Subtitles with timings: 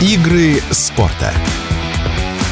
[0.00, 1.30] Игры спорта.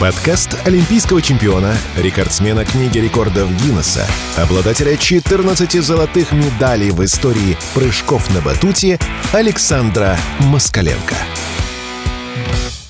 [0.00, 4.04] Подкаст олимпийского чемпиона, рекордсмена книги рекордов Гиннесса,
[4.36, 8.98] обладателя 14 золотых медалей в истории прыжков на батуте
[9.32, 11.14] Александра Москаленко.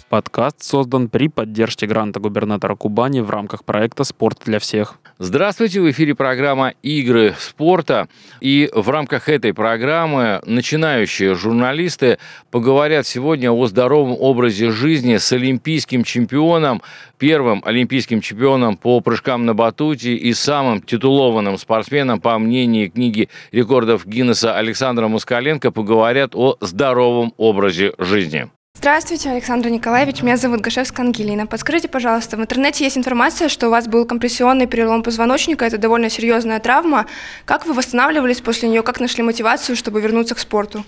[0.09, 5.00] Подкаст создан при поддержке гранта губернатора Кубани в рамках проекта «Спорт для всех».
[5.18, 8.07] Здравствуйте, в эфире программа «Игры спорта».
[8.40, 12.18] И в рамках этой программы начинающие журналисты
[12.53, 16.82] поговорят сегодня о здоровом образе жизни с олимпийским чемпионом,
[17.18, 24.07] первым олимпийским чемпионом по прыжкам на батуте и самым титулованным спортсменом, по мнению книги рекордов
[24.07, 28.49] Гиннесса Александра Москаленко, поговорят о здоровом образе жизни.
[28.79, 30.22] Здравствуйте, Александр Николаевич.
[30.22, 31.46] Меня зовут Гашевская Ангелина.
[31.46, 35.64] Подскажите, пожалуйста, в интернете есть информация, что у вас был компрессионный перелом позвоночника.
[35.64, 37.06] Это довольно серьезная травма.
[37.47, 38.83] Как вы восстанавливались после нее?
[38.83, 40.84] Как нашли мотивацию, чтобы вернуться к спорту?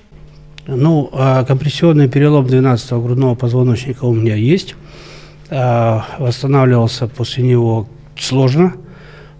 [0.67, 4.75] Ну, а компрессионный перелом 12-го грудного позвоночника у меня есть.
[5.49, 8.75] А, восстанавливался после него сложно–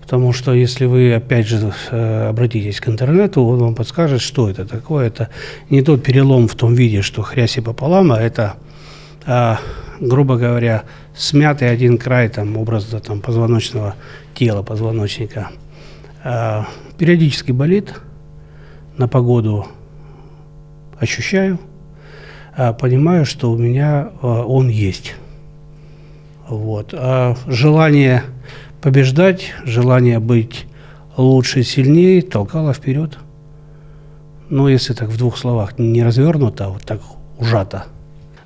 [0.09, 4.65] Потому что если вы, опять же, э, обратитесь к интернету, он вам подскажет, что это
[4.65, 5.09] такое.
[5.09, 5.29] Это
[5.69, 8.55] не тот перелом в том виде, что хрясь и пополам, а это,
[9.27, 9.59] а,
[10.01, 13.97] грубо говоря, смятый один край там, образа там, позвоночного
[14.35, 15.51] тела, позвоночника.
[16.25, 17.93] А, периодически болит,
[18.97, 19.67] на погоду
[20.99, 21.61] ощущаю,
[22.57, 25.17] а, понимаю, что у меня он есть.
[26.49, 26.95] Вот.
[27.47, 28.23] Желание
[28.81, 30.67] побеждать, желание быть
[31.17, 33.19] лучше, сильнее толкало вперед.
[34.51, 37.01] Ну, если так в двух словах, не развернуто, а вот так
[37.39, 37.87] ужато.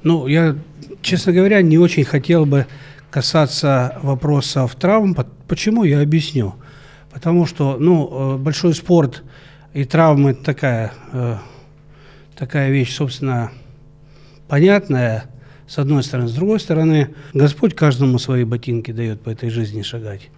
[0.03, 0.57] Ну, я,
[1.01, 2.67] честно говоря, не очень хотел бы
[3.11, 5.17] касаться вопросов травм.
[5.47, 6.55] Почему, я объясню.
[7.13, 9.23] Потому что, ну, э, большой спорт
[9.75, 11.37] и травмы такая, э,
[12.37, 13.53] такая вещь, собственно,
[14.49, 15.25] понятная–
[15.73, 16.29] с одной стороны.
[16.29, 20.29] С другой стороны, Господь каждому свои ботинки дает по этой жизни шагать.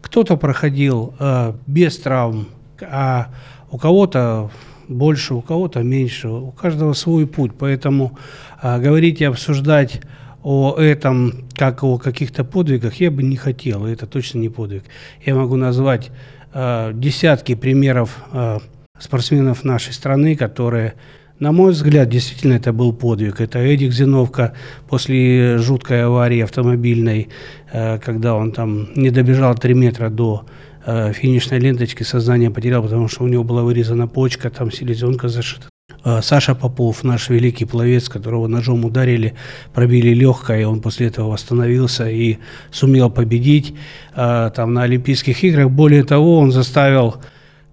[0.00, 2.48] Кто-то проходил э, без травм,
[2.80, 3.28] а
[3.70, 4.50] у кого-то
[4.88, 7.52] больше, у кого-то меньше, у каждого свой путь.
[7.58, 8.18] Поэтому
[8.62, 10.00] э, говорить и обсуждать
[10.42, 14.84] о этом, как о каких-то подвигах, я бы не хотел, это точно не подвиг.
[15.26, 16.10] Я могу назвать
[16.54, 18.60] э, десятки примеров э,
[18.98, 20.94] спортсменов нашей страны, которые
[21.40, 23.40] на мой взгляд, действительно это был подвиг.
[23.40, 24.52] Это Эдик Зиновка
[24.88, 27.28] после жуткой аварии автомобильной,
[27.72, 30.44] э, когда он там не добежал 3 метра до
[30.84, 35.70] э, финишной ленточки, сознание потерял, потому что у него была вырезана почка, там селезенка зашита.
[36.04, 39.32] Э, Саша Попов, наш великий пловец, которого ножом ударили,
[39.72, 42.36] пробили легкое, он после этого восстановился и
[42.70, 43.74] сумел победить
[44.14, 45.70] там на Олимпийских играх.
[45.70, 47.14] Более того, он заставил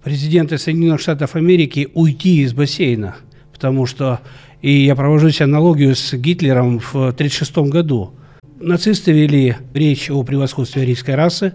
[0.04, 3.18] президента Соединенных Штатов Америки уйти из бассейна–
[3.58, 4.22] потому что
[4.62, 8.14] и я провожу себе аналогию с Гитлером в 1936 году.
[8.60, 11.54] Нацисты вели речь о превосходстве арийской расы,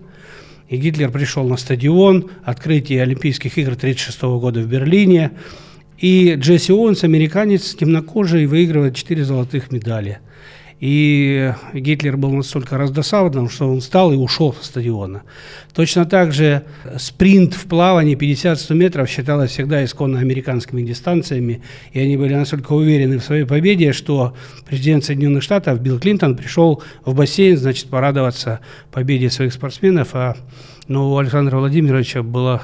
[0.68, 5.30] и Гитлер пришел на стадион, открытие Олимпийских игр 1936 года в Берлине,
[5.98, 10.18] и Джесси Оуэнс, американец, темнокожий, выигрывает 4 золотых медали–
[10.82, 15.22] и Гитлер был настолько раздосадован, что он встал и ушел со стадиона.
[15.72, 16.64] Точно так же
[16.98, 21.62] спринт в плавании 50-100 метров считалось всегда исконно американскими дистанциями.
[21.92, 24.34] И они были настолько уверены в своей победе, что
[24.66, 28.58] президент Соединенных Штатов Билл Клинтон пришел в бассейн, значит, порадоваться
[28.90, 30.16] победе своих спортсменов.
[30.16, 30.36] А
[30.88, 32.60] ну, у Александра Владимировича было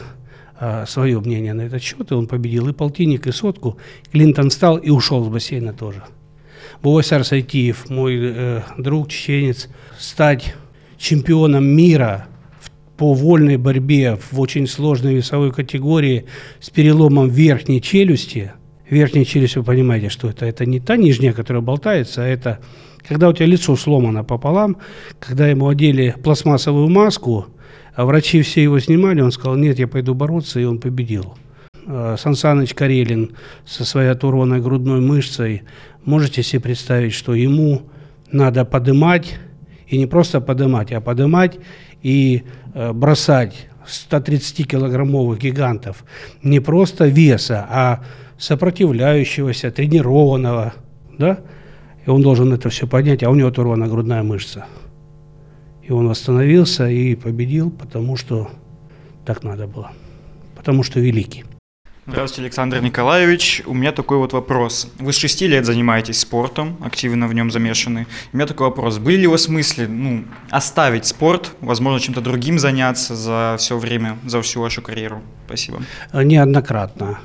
[0.58, 3.78] а, свое мнение на этот счет, и он победил и полтинник, и сотку.
[4.10, 6.02] Клинтон встал и ушел с бассейна тоже.
[6.82, 10.54] Бувасар Сайтиев, мой э, друг, чеченец, стать
[10.98, 12.26] чемпионом мира
[12.96, 16.26] по вольной борьбе в очень сложной весовой категории
[16.60, 18.52] с переломом верхней челюсти.
[18.90, 20.46] Верхняя челюсть, вы понимаете, что это?
[20.46, 22.58] Это не та нижняя, которая болтается, а это
[23.06, 24.78] когда у тебя лицо сломано пополам,
[25.18, 27.46] когда ему одели пластмассовую маску,
[27.94, 31.34] а врачи все его снимали, он сказал, нет, я пойду бороться, и он победил.
[31.90, 33.34] Э, Сансаныч Карелин
[33.64, 35.62] со своей оторванной грудной мышцей,
[36.04, 37.82] можете себе представить, что ему
[38.30, 39.38] надо подымать,
[39.86, 41.58] и не просто подымать, а подымать
[42.02, 42.42] и
[42.74, 46.04] э, бросать 130-килограммовых гигантов
[46.42, 48.04] не просто веса, а
[48.36, 50.74] сопротивляющегося, тренированного,
[51.18, 51.40] да?
[52.04, 54.66] И он должен это все поднять, а у него оторвана грудная мышца.
[55.82, 58.50] И он восстановился и победил, потому что
[59.24, 59.90] так надо было.
[60.54, 61.44] Потому что великий.
[62.10, 63.62] Здравствуйте, Александр Николаевич.
[63.66, 64.90] У меня такой вот вопрос.
[64.98, 68.06] Вы с 6 лет занимаетесь спортом, активно в нем замешаны.
[68.32, 68.96] У меня такой вопрос.
[68.96, 74.16] Были ли у вас мысли ну, оставить спорт, возможно, чем-то другим заняться за все время,
[74.24, 75.20] за всю вашу карьеру?
[75.46, 75.82] Спасибо.
[76.14, 77.18] Неоднократно.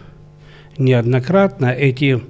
[0.78, 2.22] Неоднократно эти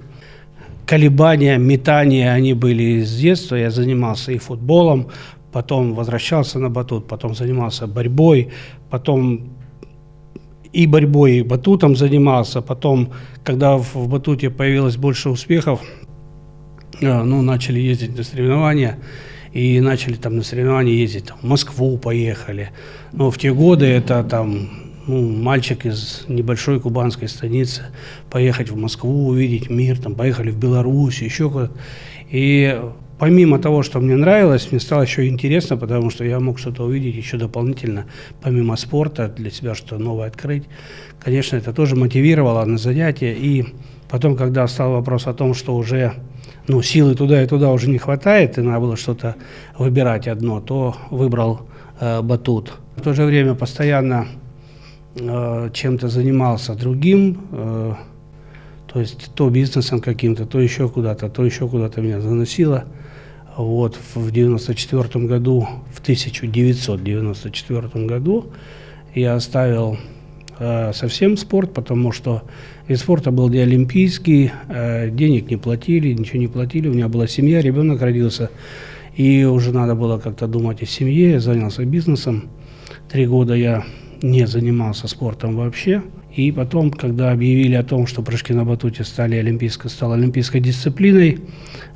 [0.86, 3.56] колебания, метания, они были с детства.
[3.56, 5.10] Я занимался и футболом,
[5.52, 8.52] потом возвращался на батут, потом занимался борьбой,
[8.92, 9.53] потом
[10.74, 12.62] и борьбой, и батутом занимался.
[12.62, 13.10] Потом,
[13.44, 15.80] когда в, батуте появилось больше успехов,
[17.00, 18.98] э, ну, начали ездить на соревнования,
[19.54, 22.72] и начали там на соревнования ездить, в Москву поехали.
[23.12, 24.70] Но в те годы это там
[25.06, 27.84] ну, мальчик из небольшой кубанской станицы,
[28.32, 31.74] поехать в Москву, увидеть мир, там, поехали в Беларусь, еще куда-то.
[32.32, 32.82] И
[33.24, 37.16] помимо того, что мне нравилось, мне стало еще интересно, потому что я мог что-то увидеть
[37.16, 38.06] еще дополнительно,
[38.42, 40.66] помимо спорта, для себя что-то новое открыть.
[41.24, 43.34] Конечно, это тоже мотивировало на занятия.
[43.34, 43.66] И
[44.10, 46.16] потом, когда стал вопрос о том, что уже
[46.68, 49.36] ну, силы туда и туда уже не хватает, и надо было что-то
[49.78, 51.62] выбирать одно, то выбрал
[52.02, 52.74] э, батут.
[52.98, 54.28] В то же время постоянно
[55.16, 57.94] э, чем-то занимался другим, э,
[58.92, 62.84] то есть то бизнесом каким-то, то еще куда-то, то еще куда-то меня заносило.
[63.58, 68.48] Вот в 94 году, в 1994 году
[69.14, 69.98] я оставил
[70.58, 72.42] э, совсем спорт, потому что
[72.88, 77.28] вид спорта был не олимпийский, э, денег не платили, ничего не платили, у меня была
[77.28, 78.50] семья, ребенок родился,
[79.16, 82.50] и уже надо было как-то думать о семье, я занялся бизнесом.
[83.12, 83.86] Три года я
[84.24, 86.02] не занимался спортом вообще.
[86.36, 91.40] И потом, когда объявили о том, что прыжки на батуте стали олимпийской, стал олимпийской дисциплиной,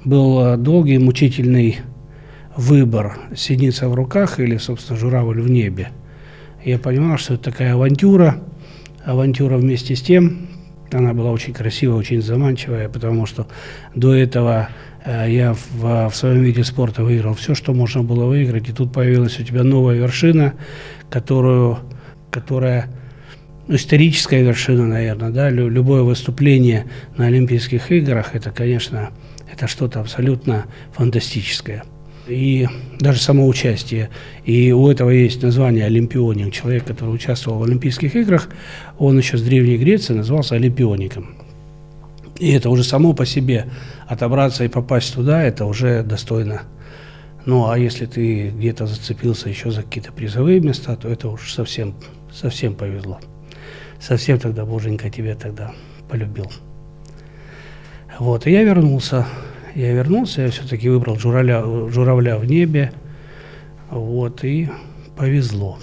[0.06, 1.78] был э, долгий, мучительный
[2.56, 5.89] выбор– синица в руках или, собственно, журавль в небе.
[6.63, 8.44] Я понимал, что это такая авантюра,
[9.04, 10.48] авантюра вместе с тем,
[10.92, 13.48] она была очень красивая, очень заманчивая, потому что
[13.95, 14.69] до этого
[15.04, 18.94] э, я в, в своем виде спорта выиграл все, что можно было выиграть, и тут
[18.94, 20.54] появилась у тебя новая вершина,
[21.10, 21.80] которую,
[22.30, 22.88] которая
[23.68, 26.86] историческая вершина, наверное, да, любое выступление
[27.18, 29.12] на Олимпийских играх, это, конечно,
[29.52, 31.84] это что-то абсолютно фантастическое.
[32.28, 32.68] И
[33.00, 34.10] даже само участие.
[34.46, 36.54] И у этого есть название олимпионик.
[36.54, 38.50] Человек, который участвовал в Олимпийских играх,
[38.98, 41.38] он еще с Древней Греции назывался олимпиоником.
[42.38, 43.68] И это уже само по себе
[44.08, 46.64] отобраться и попасть туда, это уже достойно.
[47.46, 51.96] Ну, а если ты где-то зацепился еще за какие-то призовые места, то это уж совсем,
[52.30, 53.19] совсем повезло
[54.00, 55.74] совсем тогда Боженька тебя тогда
[56.10, 56.52] полюбил.
[58.20, 59.28] Вот, и я вернулся.
[59.76, 62.92] Я вернулся, я все-таки выбрал журавля, журавля в небе.
[63.90, 64.70] Вот, и
[65.16, 65.80] повезло.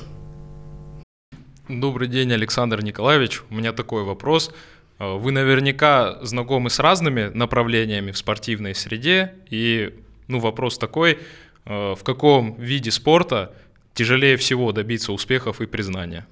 [1.69, 3.43] Добрый день, Александр Николаевич.
[3.51, 4.53] У меня такой вопрос.
[4.99, 9.33] Вы наверняка знакомы с разными направлениями в спортивной среде.
[9.51, 9.95] И
[10.29, 11.19] ну, вопрос такой,
[11.65, 13.53] в каком виде спорта
[13.95, 16.27] тяжелее всего добиться успехов и признания?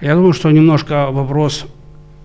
[0.00, 1.66] Я думаю, что немножко вопрос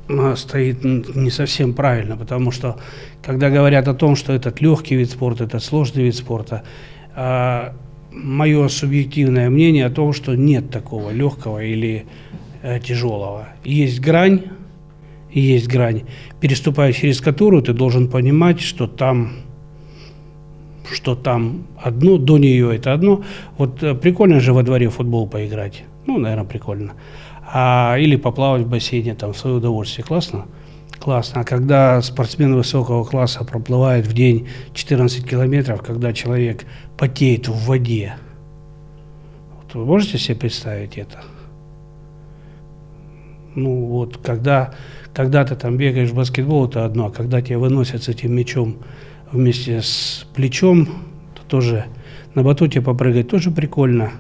[0.10, 2.78] э, стоит не совсем правильно, потому что
[3.22, 6.64] когда говорят о том, что этот легкий вид спорта, этот сложный вид спорта,
[7.16, 7.72] э,
[8.12, 12.06] мое субъективное мнение о том, что нет такого легкого или
[12.64, 13.50] э, тяжелого.
[13.64, 14.44] Есть грань,
[15.32, 16.04] есть грань,
[16.40, 19.32] переступая через которую ты должен понимать, что там
[20.90, 23.22] что там одно, до нее это одно.
[23.58, 25.84] Вот прикольно же во дворе футбол поиграть.
[26.06, 26.94] Ну, наверное, прикольно
[27.50, 30.06] а, или поплавать в бассейне там, в свое удовольствие.
[30.06, 30.46] Классно?
[31.00, 31.42] Классно.
[31.42, 36.66] А когда спортсмен высокого класса проплывает в день 14 километров, когда человек
[36.98, 38.16] потеет в воде,
[39.56, 41.24] вот вы можете себе представить это?
[43.56, 44.74] Ну вот, когда,
[45.14, 48.78] когда ты там бегаешь в баскетбол, это одно, а когда тебя выносят с этим мячом
[49.32, 50.86] вместе с плечом,
[51.34, 51.86] то тоже
[52.36, 54.12] на батуте попрыгать тоже прикольно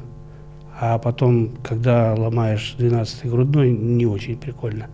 [0.79, 4.87] а потом, когда ломаешь 12 грудной, не очень прикольно.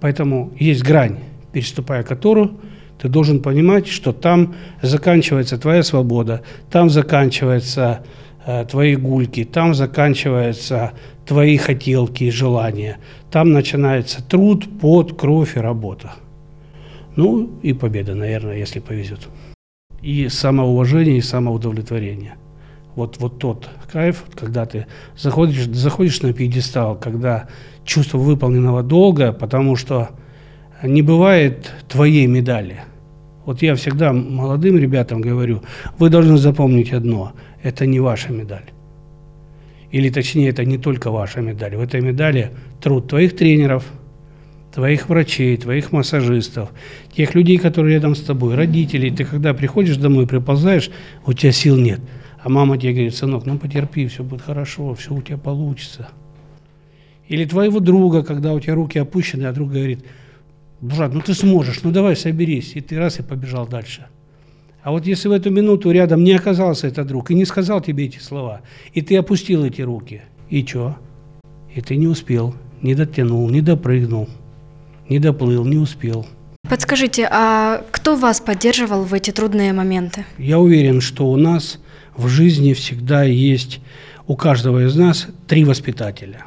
[0.00, 1.18] Поэтому есть грань,
[1.52, 2.60] переступая которую
[3.00, 8.04] ты должен понимать, что там заканчивается твоя свобода, там заканчиваются
[8.46, 10.92] э, твои гульки, там заканчиваются
[11.26, 12.98] твои хотелки и желания,
[13.30, 16.12] там начинается труд, пот, кровь и работа.
[17.16, 19.28] Ну и победа, наверное, если повезет.
[20.02, 22.34] И самоуважение, и самоудовлетворение–
[22.94, 24.86] вот, вот тот кайф, когда ты
[25.16, 27.48] заходишь, заходишь на пьедестал, когда
[27.84, 30.10] чувство выполненного долга, потому что
[30.82, 32.82] не бывает твоей медали.
[33.44, 35.62] Вот я всегда молодым ребятам говорю,
[35.98, 37.32] вы должны запомнить одно,
[37.62, 38.70] это не ваша медаль.
[39.90, 41.76] Или точнее, это не только ваша медаль.
[41.76, 43.84] В этой медали труд твоих тренеров,
[44.72, 46.70] твоих врачей, твоих массажистов,
[47.14, 49.10] тех людей, которые рядом с тобой, родителей.
[49.10, 50.90] Ты когда приходишь домой, приползаешь,
[51.26, 52.00] у тебя сил нет–
[52.44, 56.10] а мама тебе говорит, сынок, ну потерпи, все будет хорошо, все у тебя получится.
[57.26, 60.04] Или твоего друга, когда у тебя руки опущены, а друг говорит,
[60.82, 62.72] брат, ну ты сможешь, ну давай соберись.
[62.76, 64.08] И ты раз и побежал дальше.
[64.82, 68.04] А вот если в эту минуту рядом не оказался этот друг и не сказал тебе
[68.04, 68.60] эти слова,
[68.92, 70.20] и ты опустил эти руки,
[70.50, 70.98] и что?
[71.74, 74.28] И ты не успел, не дотянул, не допрыгнул,
[75.08, 76.26] не доплыл, не успел.
[76.68, 80.24] Подскажите, а кто вас поддерживал в эти трудные моменты?
[80.38, 81.78] Я уверен, что у нас
[82.16, 83.80] в жизни всегда есть,
[84.26, 86.44] у каждого из нас, три воспитателя.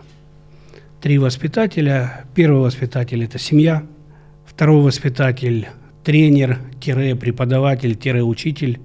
[1.01, 2.25] Три воспитателя.
[2.33, 3.83] Первый воспитатель– это семья.
[4.45, 5.67] Второй воспитатель–
[6.03, 6.59] тренер,
[7.15, 8.79] преподаватель, учитель.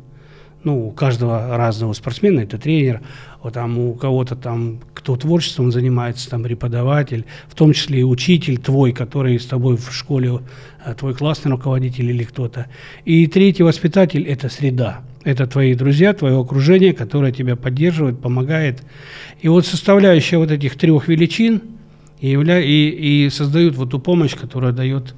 [0.64, 3.00] Ну, у каждого разного спортсмена это тренер,
[3.42, 8.58] вот там у кого-то там, кто творчеством занимается, там преподаватель, в том числе и учитель
[8.58, 10.38] твой, который с тобой в школе,
[10.84, 12.66] э, твой классный руководитель или кто-то.
[13.04, 15.00] И третий воспитатель– это среда.
[15.24, 18.82] Это твои друзья, твое окружение, которое тебя поддерживает, помогает.
[19.40, 21.62] И вот составляющая вот этих трех величин
[22.20, 25.14] и, и, и создают вот ту помощь, которая дает,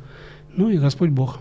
[0.56, 1.38] ну и Господь Бог.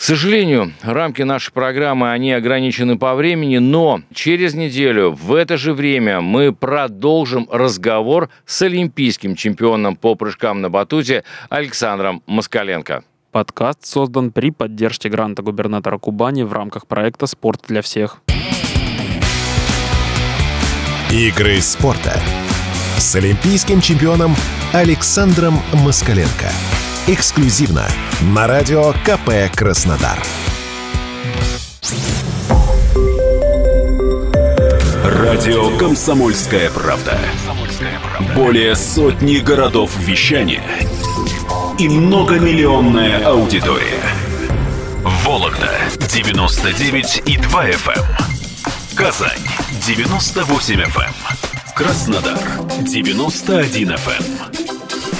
[0.00, 5.74] К сожалению, рамки нашей программы, они ограничены по времени, но через неделю в это же
[5.74, 13.04] время мы продолжим разговор с олимпийским чемпионом по прыжкам на батуте Александром Москаленко.
[13.30, 18.22] Подкаст создан при поддержке гранта губернатора Кубани в рамках проекта «Спорт для всех».
[21.10, 22.18] Игры спорта
[22.96, 24.34] с олимпийским чемпионом
[24.72, 26.50] Александром Москаленко–
[27.12, 27.88] Эксклюзивно
[28.20, 30.16] на радио КП Краснодар.
[35.02, 37.18] Радио Комсомольская правда".
[38.36, 40.62] Более сотни городов вещания
[41.80, 44.04] и многомиллионная аудитория.
[45.24, 45.80] Вологда
[46.12, 47.98] 99 и 2 FM.
[47.98, 48.04] Эм.
[48.94, 49.42] Казань
[49.84, 51.00] 98 FM.
[51.00, 51.74] Эм.
[51.74, 52.38] Краснодар
[52.82, 54.49] 91 FM.